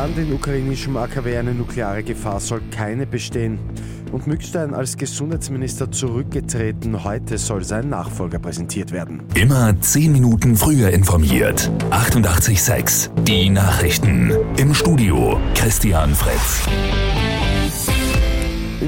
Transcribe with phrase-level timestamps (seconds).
[0.00, 3.58] Brand in ukrainischem AKW eine nukleare Gefahr soll keine bestehen.
[4.12, 7.04] Und Mückstein als Gesundheitsminister zurückgetreten.
[7.04, 9.22] Heute soll sein Nachfolger präsentiert werden.
[9.34, 11.70] Immer zehn Minuten früher informiert.
[11.90, 13.10] 88,6.
[13.24, 14.32] Die Nachrichten.
[14.56, 16.62] Im Studio Christian Fritz.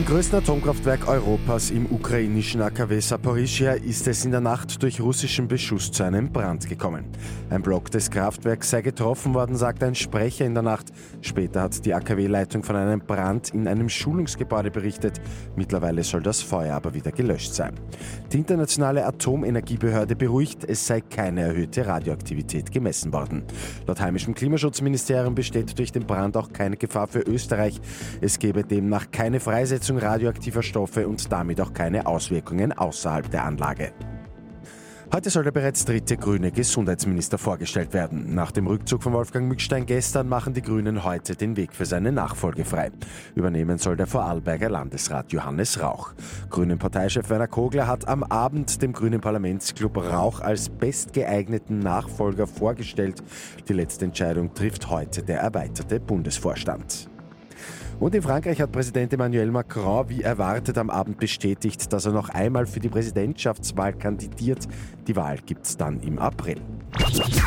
[0.02, 5.46] Im größten Atomkraftwerk Europas im ukrainischen AKW Saporischia ist es in der Nacht durch russischen
[5.46, 7.04] Beschuss zu einem Brand gekommen.
[7.50, 10.86] Ein Block des Kraftwerks sei getroffen worden, sagt ein Sprecher in der Nacht.
[11.20, 15.20] Später hat die AKW-Leitung von einem Brand in einem Schulungsgebäude berichtet.
[15.54, 17.74] Mittlerweile soll das Feuer aber wieder gelöscht sein.
[18.32, 23.44] Die internationale Atomenergiebehörde beruhigt, es sei keine erhöhte Radioaktivität gemessen worden.
[23.86, 27.80] Laut heimischem Klimaschutzministerium besteht durch den Brand auch keine Gefahr für Österreich.
[28.20, 33.44] Es gebe demnach keine Freisetzung Freisetzung radioaktiver Stoffe und damit auch keine Auswirkungen außerhalb der
[33.44, 33.92] Anlage.
[35.14, 38.34] Heute soll der bereits dritte grüne Gesundheitsminister vorgestellt werden.
[38.34, 42.12] Nach dem Rückzug von Wolfgang Mückstein gestern machen die Grünen heute den Weg für seine
[42.12, 42.90] Nachfolge frei.
[43.34, 46.14] Übernehmen soll der Vorarlberger Landesrat Johannes Rauch.
[46.48, 53.22] Grünen Parteichef Werner Kogler hat am Abend dem Grünen Parlamentsclub Rauch als bestgeeigneten Nachfolger vorgestellt.
[53.68, 57.11] Die letzte Entscheidung trifft heute der erweiterte Bundesvorstand.
[58.02, 62.30] Und in Frankreich hat Präsident Emmanuel Macron wie erwartet am Abend bestätigt, dass er noch
[62.30, 64.66] einmal für die Präsidentschaftswahl kandidiert.
[65.06, 66.60] Die Wahl gibt es dann im April.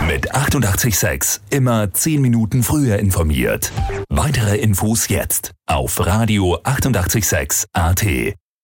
[0.08, 3.73] Mit 886 immer 10 Minuten früher informiert.
[4.08, 8.06] Weitere Infos jetzt auf Radio 886 AT.